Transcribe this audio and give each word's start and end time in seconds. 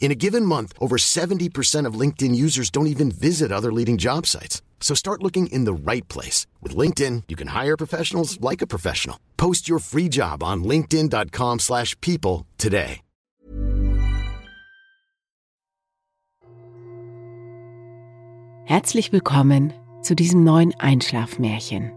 In 0.00 0.12
a 0.12 0.14
given 0.14 0.44
month, 0.44 0.74
over 0.78 0.96
70% 0.98 1.86
of 1.88 1.98
LinkedIn 1.98 2.34
users 2.36 2.70
don't 2.70 2.88
even 2.88 3.10
visit 3.10 3.50
other 3.50 3.72
leading 3.72 3.96
job 3.96 4.26
sites. 4.26 4.62
So 4.80 4.94
start 4.94 5.22
looking 5.22 5.46
in 5.46 5.64
the 5.64 5.72
right 5.72 6.06
place. 6.08 6.46
With 6.60 6.76
LinkedIn, 6.76 7.22
you 7.28 7.36
can 7.36 7.48
hire 7.48 7.76
professionals 7.76 8.38
like 8.40 8.62
a 8.62 8.66
professional. 8.66 9.18
Post 9.38 9.66
your 9.66 9.80
free 9.80 10.10
job 10.10 10.42
on 10.42 10.62
linkedin.com 10.62 11.60
slash 11.60 11.98
people 12.02 12.46
today. 12.58 13.00
Herzlich 18.66 19.12
willkommen 19.12 19.74
zu 20.02 20.14
diesem 20.14 20.42
neuen 20.42 20.74
Einschlafmärchen. 20.80 21.92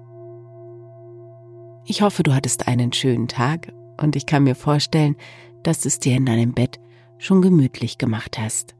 Ich 1.85 2.01
hoffe, 2.01 2.23
du 2.23 2.33
hattest 2.33 2.67
einen 2.67 2.91
schönen 2.91 3.29
Tag 3.29 3.71
und 4.01 4.17
ich 4.17 4.25
kann 4.25 4.43
mir 4.43 4.55
vorstellen, 4.55 5.15
dass 5.63 5.85
es 5.85 5.99
dir 5.99 6.17
in 6.17 6.25
deinem 6.25 6.53
Bett 6.53 6.77
schon 7.17 7.41
gemütlich 7.41 7.97
gemacht 7.97 8.37
hast. 8.37 8.75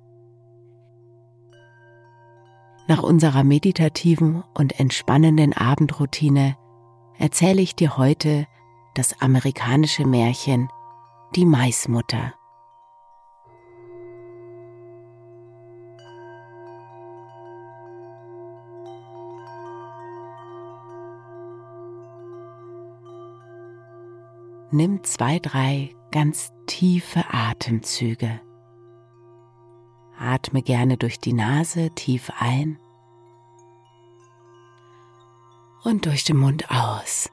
Nach 2.88 3.04
unserer 3.04 3.44
meditativen 3.44 4.44
und 4.54 4.80
entspannenden 4.80 5.54
Abendroutine 5.54 6.56
erzähle 7.18 7.62
ich 7.62 7.76
dir 7.76 7.98
heute 7.98 8.48
das 8.94 9.20
amerikanische 9.22 10.06
Märchen 10.06 10.70
Die 11.36 11.46
Maismutter. 11.46 12.34
Nimm 24.72 25.04
zwei, 25.04 25.40
drei 25.40 25.97
ganz 26.12 26.52
tiefe 26.66 27.24
Atemzüge. 27.32 28.42
Atme 30.20 30.62
gerne 30.62 30.98
durch 30.98 31.20
die 31.20 31.34
Nase 31.34 31.92
tief 31.92 32.32
ein 32.40 32.80
und 35.84 36.06
durch 36.06 36.24
den 36.24 36.38
Mund 36.38 36.70
aus. 36.72 37.30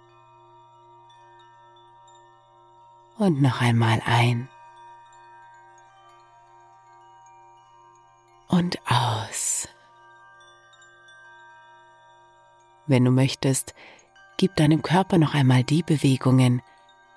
Und 3.17 3.41
noch 3.41 3.61
einmal 3.61 4.03
ein 4.05 4.49
und 8.49 8.79
aus. 8.91 9.69
Wenn 12.87 13.05
du 13.05 13.11
möchtest, 13.11 13.75
gib 14.37 14.57
deinem 14.57 14.83
Körper 14.83 15.19
noch 15.19 15.35
einmal 15.35 15.65
die 15.65 15.83
Bewegungen, 15.83 16.61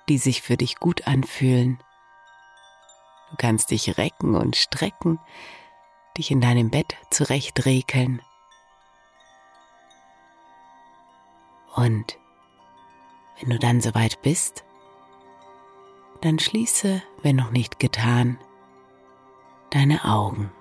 die 0.09 0.17
sich 0.17 0.41
für 0.41 0.57
dich 0.57 0.77
gut 0.77 1.07
anfühlen. 1.07 1.81
Du 3.31 3.35
kannst 3.37 3.71
dich 3.71 3.97
recken 3.97 4.35
und 4.35 4.55
strecken, 4.55 5.19
dich 6.17 6.31
in 6.31 6.41
deinem 6.41 6.69
Bett 6.69 6.95
zurechtrekeln. 7.09 8.21
Und 11.75 12.17
wenn 13.39 13.49
du 13.51 13.59
dann 13.59 13.81
soweit 13.81 14.21
bist, 14.21 14.63
dann 16.21 16.39
schließe, 16.39 17.03
wenn 17.21 17.35
noch 17.35 17.51
nicht 17.51 17.79
getan, 17.79 18.39
deine 19.69 20.05
Augen. 20.05 20.51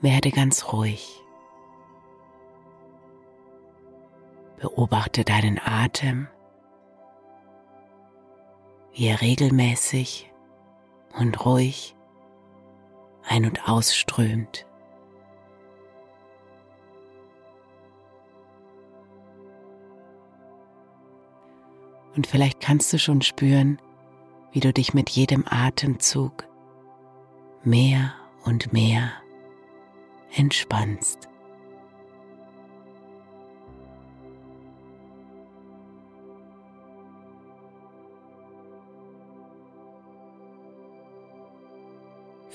Werde 0.00 0.30
ganz 0.30 0.72
ruhig. 0.72 1.22
Beobachte 4.60 5.24
deinen 5.24 5.58
Atem, 5.58 6.28
wie 8.92 9.06
er 9.06 9.22
regelmäßig 9.22 10.30
und 11.18 11.46
ruhig 11.46 11.96
ein- 13.26 13.46
und 13.46 13.66
ausströmt. 13.66 14.66
Und 22.14 22.26
vielleicht 22.26 22.60
kannst 22.60 22.92
du 22.92 22.98
schon 22.98 23.22
spüren, 23.22 23.80
wie 24.52 24.60
du 24.60 24.74
dich 24.74 24.92
mit 24.92 25.08
jedem 25.08 25.46
Atemzug 25.48 26.46
mehr 27.64 28.12
und 28.44 28.74
mehr 28.74 29.12
entspannst. 30.34 31.29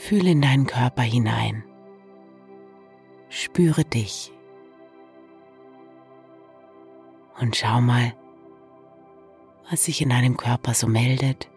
Fühle 0.06 0.30
in 0.30 0.42
deinen 0.44 0.68
Körper 0.68 1.02
hinein. 1.02 1.64
Spüre 3.28 3.84
dich. 3.84 4.32
Und 7.40 7.56
schau 7.56 7.82
mal, 7.82 8.14
was 9.68 9.86
sich 9.86 10.04
in 10.04 10.10
deinem 10.10 10.38
Körper 10.38 10.76
so 10.76 10.86
meldet. 10.86 11.50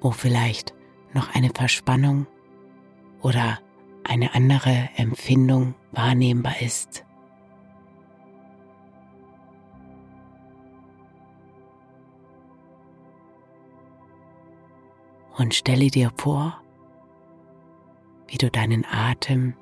Wo 0.00 0.12
vielleicht 0.12 0.72
noch 1.14 1.34
eine 1.34 1.50
Verspannung 1.50 2.28
oder 3.20 3.58
eine 4.04 4.36
andere 4.36 4.88
Empfindung 4.94 5.74
wahrnehmbar 5.90 6.62
ist. 6.62 7.04
Und 15.42 15.54
stelle 15.54 15.88
dir 15.90 16.12
vor, 16.16 16.62
wie 18.28 18.38
du 18.38 18.48
deinen 18.48 18.86
Atem 18.86 19.54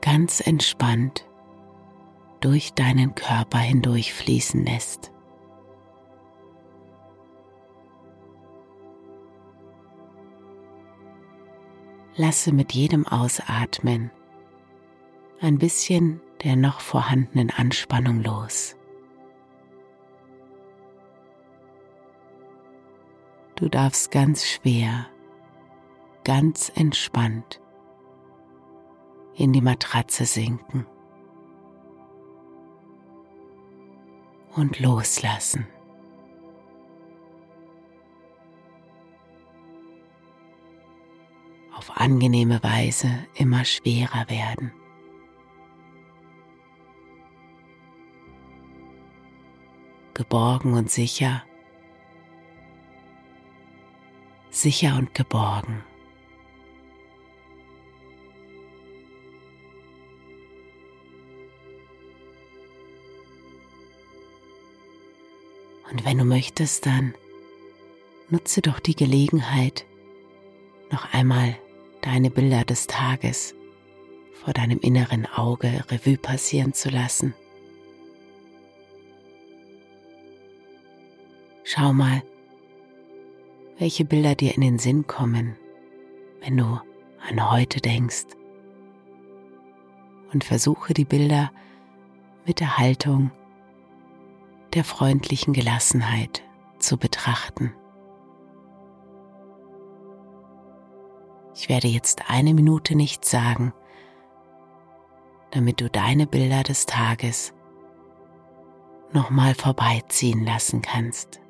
ganz 0.00 0.40
entspannt 0.40 1.24
durch 2.40 2.74
deinen 2.74 3.14
Körper 3.14 3.58
hindurch 3.58 4.12
fließen 4.12 4.66
lässt. 4.66 5.12
Lasse 12.16 12.52
mit 12.52 12.72
jedem 12.72 13.06
Ausatmen 13.06 14.10
ein 15.40 15.58
bisschen 15.58 16.20
der 16.42 16.56
noch 16.56 16.80
vorhandenen 16.80 17.50
Anspannung 17.50 18.20
los. 18.20 18.76
Du 23.56 23.68
darfst 23.68 24.10
ganz 24.10 24.44
schwer, 24.44 25.06
ganz 26.24 26.72
entspannt 26.74 27.60
in 29.34 29.52
die 29.52 29.60
Matratze 29.60 30.24
sinken 30.24 30.86
und 34.56 34.80
loslassen. 34.80 35.68
Auf 41.76 41.96
angenehme 41.96 42.62
Weise 42.62 43.08
immer 43.34 43.64
schwerer 43.64 44.28
werden. 44.28 44.72
Geborgen 50.14 50.74
und 50.74 50.90
sicher 50.90 51.42
sicher 54.64 54.96
und 54.98 55.14
geborgen. 55.14 55.84
Und 65.90 66.06
wenn 66.06 66.16
du 66.16 66.24
möchtest, 66.24 66.86
dann 66.86 67.14
nutze 68.30 68.62
doch 68.62 68.80
die 68.80 68.96
Gelegenheit, 68.96 69.84
noch 70.90 71.12
einmal 71.12 71.56
deine 72.00 72.30
Bilder 72.30 72.64
des 72.64 72.86
Tages 72.86 73.54
vor 74.32 74.54
deinem 74.54 74.78
inneren 74.78 75.26
Auge 75.26 75.84
Revue 75.90 76.16
passieren 76.16 76.72
zu 76.72 76.88
lassen. 76.88 77.34
Schau 81.64 81.92
mal, 81.92 82.22
welche 83.78 84.04
Bilder 84.04 84.34
dir 84.34 84.54
in 84.54 84.60
den 84.60 84.78
Sinn 84.78 85.06
kommen, 85.06 85.56
wenn 86.40 86.56
du 86.56 86.80
an 87.28 87.50
heute 87.50 87.80
denkst. 87.80 88.26
Und 90.32 90.44
versuche 90.44 90.94
die 90.94 91.04
Bilder 91.04 91.50
mit 92.46 92.60
der 92.60 92.78
Haltung 92.78 93.30
der 94.74 94.84
freundlichen 94.84 95.52
Gelassenheit 95.52 96.42
zu 96.78 96.96
betrachten. 96.96 97.72
Ich 101.54 101.68
werde 101.68 101.86
jetzt 101.86 102.28
eine 102.28 102.52
Minute 102.52 102.96
nichts 102.96 103.30
sagen, 103.30 103.72
damit 105.52 105.80
du 105.80 105.88
deine 105.88 106.26
Bilder 106.26 106.64
des 106.64 106.86
Tages 106.86 107.54
nochmal 109.12 109.54
vorbeiziehen 109.54 110.44
lassen 110.44 110.82
kannst. 110.82 111.40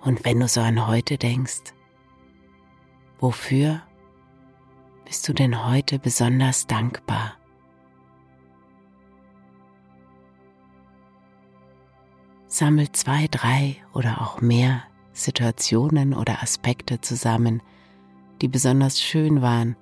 Und 0.00 0.24
wenn 0.24 0.40
du 0.40 0.48
so 0.48 0.60
an 0.60 0.86
heute 0.86 1.18
denkst, 1.18 1.74
wofür 3.18 3.82
bist 5.04 5.28
du 5.28 5.32
denn 5.32 5.66
heute 5.66 5.98
besonders 5.98 6.66
dankbar? 6.66 7.34
Sammel 12.46 12.90
zwei, 12.92 13.26
drei 13.28 13.76
oder 13.92 14.22
auch 14.22 14.40
mehr 14.40 14.82
Situationen 15.12 16.14
oder 16.14 16.42
Aspekte 16.42 17.00
zusammen, 17.00 17.62
die 18.40 18.48
besonders 18.48 19.00
schön 19.00 19.42
waren 19.42 19.76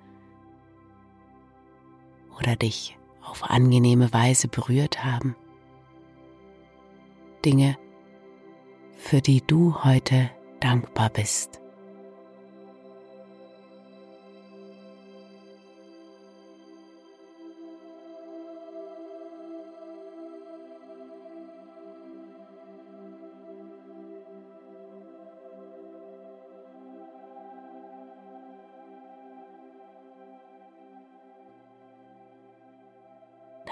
oder 2.38 2.56
dich 2.56 2.98
auf 3.22 3.44
angenehme 3.44 4.12
Weise 4.12 4.48
berührt 4.48 5.04
haben. 5.04 5.36
Dinge, 7.44 7.76
für 8.96 9.20
die 9.20 9.40
du 9.46 9.84
heute 9.84 10.31
dankbar 10.60 11.10
bist. 11.10 11.60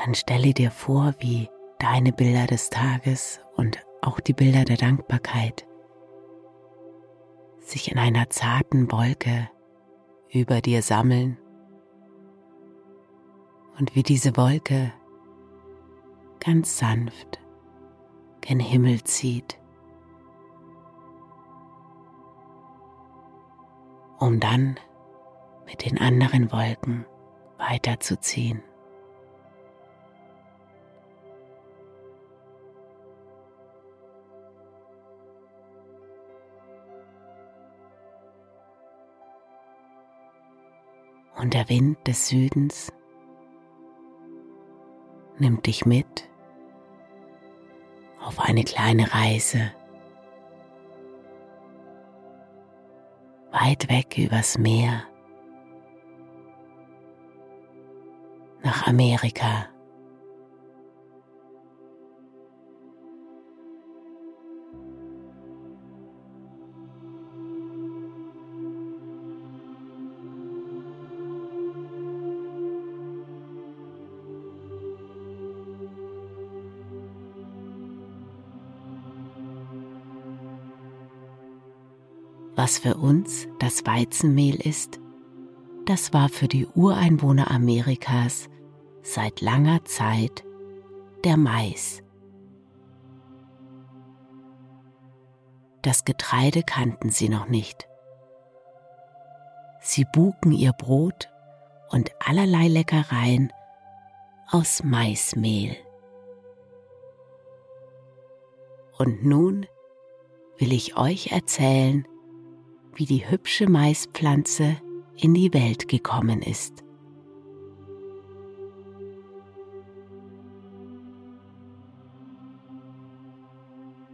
Dann 0.04 0.14
stelle 0.14 0.52
dir 0.52 0.70
vor, 0.70 1.14
wie 1.18 1.48
deine 1.78 2.12
Bilder 2.12 2.46
des 2.46 2.68
Tages 2.68 3.40
und 3.56 3.83
auch 4.06 4.20
die 4.20 4.32
Bilder 4.32 4.64
der 4.64 4.76
Dankbarkeit 4.76 5.66
sich 7.60 7.90
in 7.90 7.98
einer 7.98 8.28
zarten 8.28 8.92
Wolke 8.92 9.48
über 10.30 10.60
dir 10.60 10.82
sammeln 10.82 11.38
und 13.78 13.94
wie 13.94 14.02
diese 14.02 14.36
Wolke 14.36 14.92
ganz 16.40 16.78
sanft 16.78 17.40
gen 18.42 18.60
Himmel 18.60 19.02
zieht, 19.04 19.58
um 24.18 24.38
dann 24.38 24.78
mit 25.66 25.86
den 25.86 25.98
anderen 25.98 26.52
Wolken 26.52 27.06
weiterzuziehen. 27.56 28.62
Und 41.44 41.52
der 41.52 41.68
Wind 41.68 41.98
des 42.06 42.28
Südens 42.28 42.90
nimmt 45.36 45.66
dich 45.66 45.84
mit 45.84 46.26
auf 48.18 48.40
eine 48.40 48.64
kleine 48.64 49.12
Reise 49.12 49.70
weit 53.52 53.90
weg 53.90 54.16
übers 54.16 54.56
Meer 54.56 55.02
nach 58.62 58.86
Amerika. 58.86 59.66
Was 82.56 82.78
für 82.78 82.94
uns 82.94 83.48
das 83.58 83.84
Weizenmehl 83.84 84.54
ist, 84.56 85.00
das 85.86 86.12
war 86.12 86.28
für 86.28 86.48
die 86.48 86.66
Ureinwohner 86.66 87.50
Amerikas 87.50 88.48
seit 89.02 89.40
langer 89.40 89.84
Zeit 89.84 90.44
der 91.24 91.36
Mais. 91.36 92.02
Das 95.82 96.04
Getreide 96.04 96.62
kannten 96.62 97.10
sie 97.10 97.28
noch 97.28 97.48
nicht. 97.48 97.86
Sie 99.80 100.06
buken 100.14 100.52
ihr 100.52 100.72
Brot 100.72 101.28
und 101.90 102.12
allerlei 102.26 102.68
Leckereien 102.68 103.52
aus 104.50 104.82
Maismehl. 104.82 105.76
Und 108.96 109.24
nun 109.24 109.66
will 110.56 110.72
ich 110.72 110.96
euch 110.96 111.32
erzählen, 111.32 112.06
wie 112.96 113.06
die 113.06 113.28
hübsche 113.28 113.68
Maispflanze 113.68 114.76
in 115.16 115.34
die 115.34 115.52
Welt 115.52 115.88
gekommen 115.88 116.42
ist. 116.42 116.84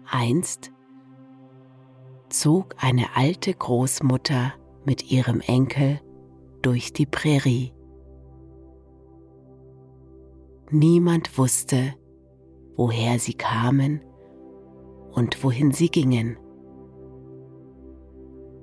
Einst 0.07 0.73
zog 2.29 2.75
eine 2.79 3.17
alte 3.17 3.55
Großmutter 3.55 4.55
mit 4.85 5.11
ihrem 5.11 5.41
Enkel 5.41 6.01
durch 6.63 6.93
die 6.93 7.07
Prärie. 7.07 7.73
Niemand 10.71 11.37
wusste, 11.39 11.95
woher 12.77 13.19
sie 13.19 13.35
kamen 13.35 14.01
und 15.13 15.43
wohin 15.43 15.73
sie 15.73 15.89
gingen. 15.89 16.39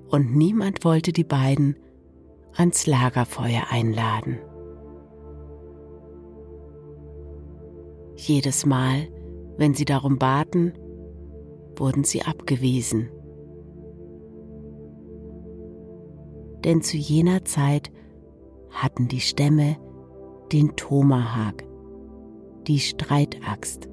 Und 0.10 0.36
niemand 0.36 0.86
wollte 0.86 1.12
die 1.12 1.24
beiden 1.24 1.76
ans 2.56 2.88
Lagerfeuer 2.88 3.64
einladen. 3.70 4.40
Jedes 8.16 8.66
Mal, 8.66 9.08
wenn 9.58 9.74
sie 9.74 9.86
darum 9.86 10.18
baten, 10.18 10.74
wurden 11.76 12.04
sie 12.04 12.24
abgewiesen. 12.24 13.10
Denn 16.64 16.82
zu 16.82 16.98
jener 16.98 17.46
Zeit 17.46 17.92
hatten 18.72 19.08
die 19.08 19.20
Stämme 19.20 19.78
den 20.52 20.76
Tomahawk, 20.76 21.64
die 22.68 22.80
Streitaxt, 22.80 23.88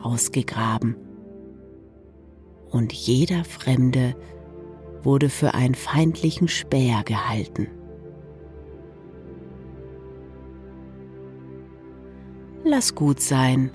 ausgegraben. 0.00 0.96
Und 2.70 2.92
jeder 2.92 3.44
Fremde 3.44 4.16
wurde 5.02 5.28
für 5.28 5.54
einen 5.54 5.74
feindlichen 5.74 6.48
Späher 6.48 7.02
gehalten. 7.04 7.68
Lass 12.64 12.94
gut 12.94 13.20
sein, 13.20 13.70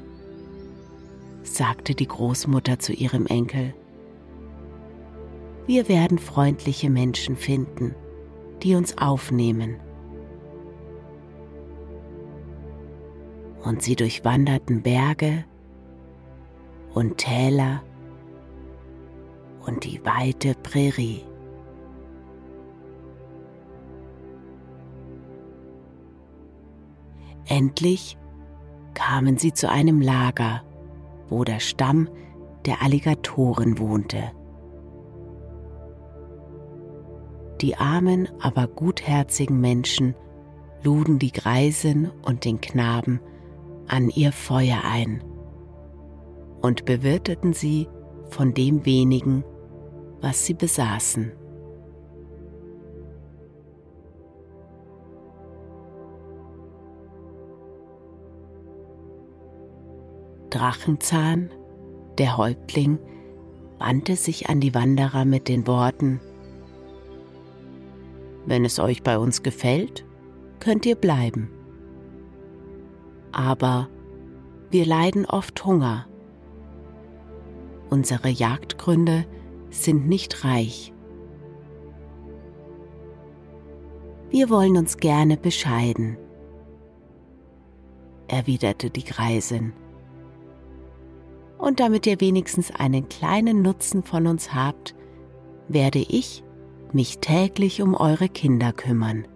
sagte 1.43 1.95
die 1.95 2.07
Großmutter 2.07 2.79
zu 2.79 2.93
ihrem 2.93 3.25
Enkel. 3.25 3.73
Wir 5.67 5.89
werden 5.89 6.19
freundliche 6.19 6.89
Menschen 6.89 7.35
finden, 7.35 7.95
die 8.61 8.75
uns 8.75 8.97
aufnehmen. 8.97 9.77
Und 13.63 13.81
sie 13.81 13.95
durchwanderten 13.95 14.83
Berge 14.83 15.43
und 16.93 17.17
Täler 17.17 17.81
und 19.65 19.83
die 19.83 20.03
weite 20.05 20.55
Prärie. 20.55 21.23
Endlich 27.47 28.17
kamen 28.93 29.37
sie 29.37 29.53
zu 29.53 29.69
einem 29.69 30.01
Lager, 30.01 30.63
wo 31.29 31.43
der 31.43 31.59
Stamm 31.59 32.09
der 32.65 32.81
Alligatoren 32.81 33.77
wohnte. 33.77 34.31
Die 37.61 37.77
armen, 37.77 38.27
aber 38.39 38.67
gutherzigen 38.67 39.61
Menschen 39.61 40.15
luden 40.83 41.19
die 41.19 41.31
Greisen 41.31 42.11
und 42.23 42.45
den 42.45 42.61
Knaben 42.61 43.19
an 43.87 44.09
ihr 44.09 44.31
Feuer 44.31 44.81
ein 44.83 45.23
und 46.61 46.85
bewirteten 46.85 47.53
sie 47.53 47.87
von 48.29 48.53
dem 48.53 48.85
wenigen, 48.85 49.43
was 50.21 50.45
sie 50.45 50.53
besaßen. 50.53 51.31
Drachenzahn, 60.49 61.49
der 62.17 62.37
Häuptling, 62.37 62.97
wandte 63.77 64.15
sich 64.15 64.47
an 64.47 64.61
die 64.61 64.73
Wanderer 64.73 65.25
mit 65.25 65.49
den 65.49 65.67
Worten 65.67 66.21
Wenn 68.45 68.63
es 68.63 68.79
euch 68.79 69.03
bei 69.03 69.17
uns 69.17 69.43
gefällt, 69.43 70.05
könnt 70.59 70.85
ihr 70.85 70.95
bleiben. 70.95 71.49
Aber 73.31 73.89
wir 74.71 74.85
leiden 74.85 75.25
oft 75.25 75.65
Hunger. 75.65 76.07
Unsere 77.89 78.29
Jagdgründe 78.29 79.25
sind 79.69 80.07
nicht 80.07 80.43
reich. 80.43 80.93
Wir 84.29 84.49
wollen 84.49 84.77
uns 84.77 84.97
gerne 84.97 85.37
bescheiden, 85.37 86.17
erwiderte 88.27 88.89
die 88.89 89.03
Greisin 89.03 89.73
und 91.57 91.79
damit 91.79 92.05
ihr 92.05 92.21
wenigstens 92.21 92.69
einen 92.71 93.09
kleinen 93.09 93.61
Nutzen 93.61 94.03
von 94.03 94.27
uns 94.27 94.53
habt, 94.53 94.95
werde 95.67 95.99
ich 95.99 96.43
mich 96.91 97.19
täglich 97.19 97.81
um 97.81 97.95
eure 97.95 98.29
Kinder 98.29 98.71
kümmern. 98.71 99.27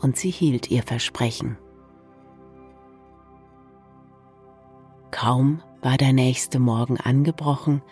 Und 0.00 0.16
sie 0.16 0.30
hielt 0.30 0.70
ihr 0.70 0.82
Versprechen. 0.82 1.56
Kaum 5.10 5.62
war 5.84 5.98
der 5.98 6.14
nächste 6.14 6.58
Morgen 6.58 6.98
angebrochen, 6.98 7.82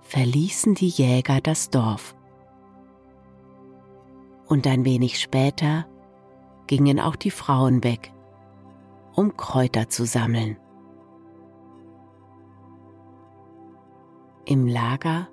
verließen 0.00 0.74
die 0.74 0.88
Jäger 0.88 1.42
das 1.42 1.68
Dorf. 1.68 2.16
Und 4.46 4.66
ein 4.66 4.86
wenig 4.86 5.20
später 5.20 5.86
gingen 6.66 6.98
auch 6.98 7.16
die 7.16 7.30
Frauen 7.30 7.84
weg, 7.84 8.10
um 9.14 9.36
Kräuter 9.36 9.90
zu 9.90 10.06
sammeln. 10.06 10.56
Im 14.46 14.66
Lager 14.66 15.28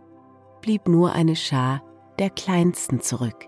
blieb 0.59 0.89
nur 0.89 1.13
eine 1.13 1.37
Schar 1.37 1.83
der 2.19 2.31
Kleinsten 2.31 2.99
zurück. 2.99 3.47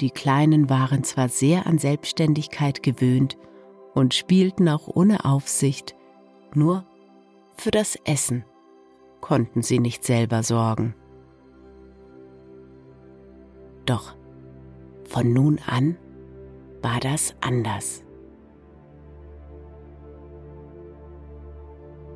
Die 0.00 0.10
Kleinen 0.10 0.68
waren 0.68 1.04
zwar 1.04 1.28
sehr 1.28 1.66
an 1.66 1.78
Selbstständigkeit 1.78 2.82
gewöhnt 2.82 3.38
und 3.94 4.12
spielten 4.12 4.68
auch 4.68 4.88
ohne 4.88 5.24
Aufsicht, 5.24 5.94
nur 6.54 6.84
für 7.56 7.70
das 7.70 7.96
Essen 8.04 8.44
konnten 9.20 9.62
sie 9.62 9.78
nicht 9.78 10.04
selber 10.04 10.42
sorgen. 10.42 10.94
Doch 13.86 14.14
von 15.08 15.32
nun 15.32 15.58
an 15.66 15.96
war 16.82 17.00
das 17.00 17.34
anders. 17.40 18.02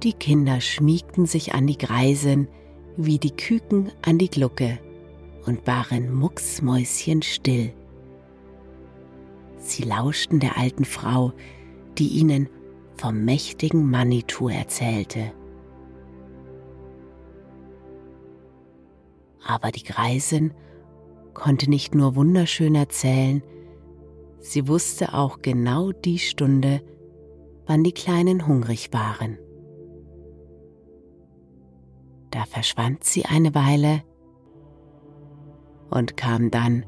Die 0.02 0.12
Kinder 0.12 0.60
schmiegten 0.60 1.26
sich 1.26 1.54
an 1.54 1.66
die 1.66 1.78
Greisen 1.78 2.48
wie 2.96 3.18
die 3.18 3.36
Küken 3.36 3.92
an 4.02 4.18
die 4.18 4.30
Glucke 4.30 4.78
und 5.46 5.66
waren 5.66 6.12
mucksmäuschenstill. 6.12 7.72
Sie 9.58 9.82
lauschten 9.82 10.40
der 10.40 10.56
alten 10.56 10.84
Frau, 10.84 11.32
die 11.98 12.08
ihnen 12.08 12.48
vom 13.00 13.24
mächtigen 13.24 13.88
Manitou 13.88 14.50
erzählte. 14.50 15.32
Aber 19.46 19.70
die 19.70 19.84
Greisin 19.84 20.52
konnte 21.32 21.70
nicht 21.70 21.94
nur 21.94 22.14
wunderschön 22.14 22.74
erzählen, 22.74 23.42
sie 24.38 24.68
wusste 24.68 25.14
auch 25.14 25.40
genau 25.40 25.92
die 25.92 26.18
Stunde, 26.18 26.82
wann 27.64 27.84
die 27.84 27.92
Kleinen 27.92 28.46
hungrig 28.46 28.92
waren. 28.92 29.38
Da 32.30 32.44
verschwand 32.44 33.04
sie 33.04 33.24
eine 33.24 33.54
Weile 33.54 34.02
und 35.88 36.18
kam 36.18 36.50
dann 36.50 36.84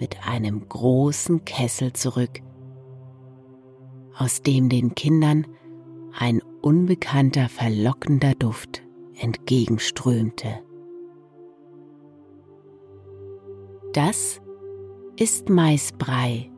mit 0.00 0.26
einem 0.26 0.66
großen 0.66 1.44
Kessel 1.44 1.92
zurück, 1.92 2.40
aus 4.16 4.42
dem 4.42 4.68
den 4.68 4.94
Kindern 4.94 5.46
ein 6.18 6.42
unbekannter 6.60 7.48
verlockender 7.48 8.34
Duft 8.34 8.82
entgegenströmte. 9.18 10.60
Das 13.92 14.40
ist 15.16 15.48
Maisbrei, 15.48 16.50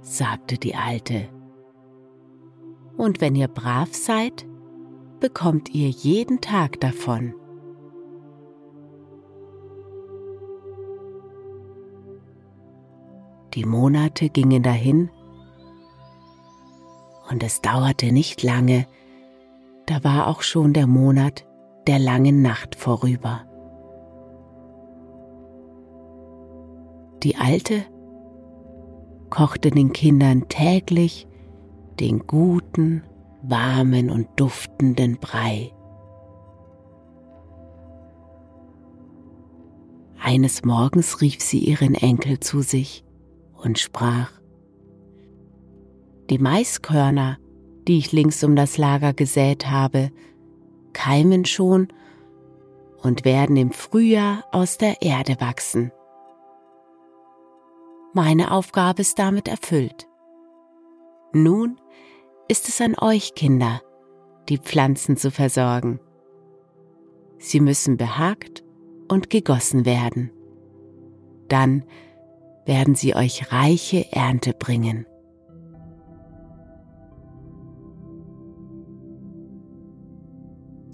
sagte 0.00 0.58
die 0.58 0.74
Alte. 0.74 1.28
Und 2.96 3.20
wenn 3.20 3.36
ihr 3.36 3.48
brav 3.48 3.94
seid, 3.94 4.46
bekommt 5.20 5.74
ihr 5.74 5.88
jeden 5.88 6.40
Tag 6.40 6.80
davon. 6.80 7.34
Die 13.54 13.64
Monate 13.64 14.28
gingen 14.28 14.62
dahin 14.62 15.10
und 17.30 17.42
es 17.42 17.60
dauerte 17.60 18.12
nicht 18.12 18.42
lange, 18.42 18.86
da 19.86 20.02
war 20.04 20.26
auch 20.28 20.42
schon 20.42 20.72
der 20.72 20.86
Monat 20.86 21.46
der 21.86 21.98
langen 21.98 22.42
Nacht 22.42 22.74
vorüber. 22.74 23.44
Die 27.22 27.36
Alte 27.36 27.84
kochte 29.30 29.70
den 29.70 29.92
Kindern 29.92 30.48
täglich 30.48 31.26
den 31.98 32.26
guten, 32.26 33.02
warmen 33.42 34.10
und 34.10 34.28
duftenden 34.36 35.18
Brei. 35.18 35.72
Eines 40.20 40.64
Morgens 40.64 41.20
rief 41.20 41.40
sie 41.40 41.58
ihren 41.58 41.94
Enkel 41.94 42.38
zu 42.40 42.60
sich 42.62 43.04
und 43.56 43.78
sprach, 43.78 44.37
Die 46.30 46.38
Maiskörner, 46.38 47.38
die 47.86 47.98
ich 47.98 48.12
links 48.12 48.44
um 48.44 48.54
das 48.54 48.76
Lager 48.76 49.14
gesät 49.14 49.70
habe, 49.70 50.10
keimen 50.92 51.44
schon 51.46 51.88
und 53.02 53.24
werden 53.24 53.56
im 53.56 53.70
Frühjahr 53.70 54.44
aus 54.52 54.76
der 54.76 55.00
Erde 55.00 55.40
wachsen. 55.40 55.90
Meine 58.12 58.50
Aufgabe 58.50 59.00
ist 59.02 59.18
damit 59.18 59.48
erfüllt. 59.48 60.06
Nun 61.32 61.80
ist 62.48 62.68
es 62.68 62.80
an 62.80 62.94
euch, 62.98 63.34
Kinder, 63.34 63.80
die 64.48 64.58
Pflanzen 64.58 65.16
zu 65.16 65.30
versorgen. 65.30 66.00
Sie 67.38 67.60
müssen 67.60 67.96
behagt 67.96 68.64
und 69.08 69.30
gegossen 69.30 69.84
werden. 69.84 70.30
Dann 71.48 71.84
werden 72.66 72.94
sie 72.94 73.14
euch 73.14 73.52
reiche 73.52 74.10
Ernte 74.12 74.52
bringen. 74.52 75.06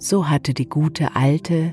So 0.04 0.28
hatte 0.28 0.52
die 0.52 0.68
gute 0.68 1.16
Alte 1.16 1.72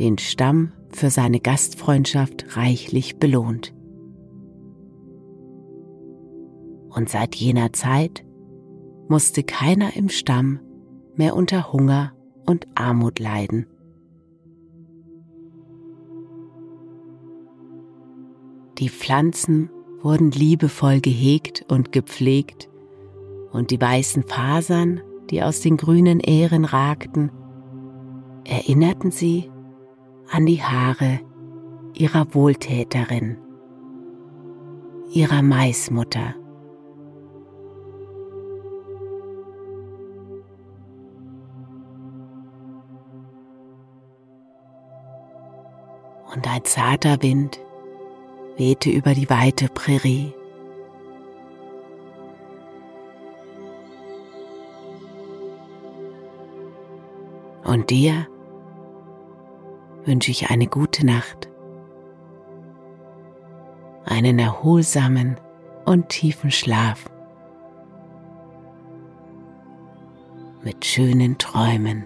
den 0.00 0.18
Stamm 0.18 0.72
für 0.88 1.08
seine 1.08 1.38
Gastfreundschaft 1.38 2.56
reichlich 2.56 3.18
belohnt. 3.18 3.72
Und 6.88 7.08
seit 7.08 7.36
jener 7.36 7.72
Zeit 7.72 8.24
musste 9.08 9.44
keiner 9.44 9.94
im 9.94 10.08
Stamm 10.08 10.58
mehr 11.14 11.36
unter 11.36 11.72
Hunger 11.72 12.12
und 12.44 12.66
Armut 12.74 13.20
leiden. 13.20 13.68
Die 18.78 18.88
Pflanzen 18.88 19.70
wurden 20.02 20.32
liebevoll 20.32 21.00
gehegt 21.00 21.66
und 21.68 21.92
gepflegt, 21.92 22.68
und 23.52 23.70
die 23.70 23.80
weißen 23.80 24.24
Fasern, 24.24 25.02
die 25.30 25.44
aus 25.44 25.60
den 25.60 25.76
grünen 25.76 26.18
Ähren 26.18 26.64
ragten, 26.64 27.30
erinnerten 28.50 29.12
sie 29.12 29.48
an 30.30 30.44
die 30.44 30.62
Haare 30.62 31.20
ihrer 31.94 32.34
Wohltäterin, 32.34 33.38
ihrer 35.12 35.42
Maismutter. 35.42 36.34
Und 46.34 46.48
ein 46.48 46.64
zarter 46.64 47.22
Wind 47.22 47.60
wehte 48.56 48.90
über 48.90 49.14
die 49.14 49.30
weite 49.30 49.68
Prärie. 49.68 50.32
Und 57.64 57.90
dir 57.90 58.26
wünsche 60.04 60.30
ich 60.30 60.50
eine 60.50 60.66
gute 60.66 61.04
Nacht, 61.04 61.48
einen 64.04 64.38
erholsamen 64.38 65.38
und 65.84 66.08
tiefen 66.08 66.50
Schlaf 66.50 67.08
mit 70.62 70.84
schönen 70.84 71.38
Träumen. 71.38 72.04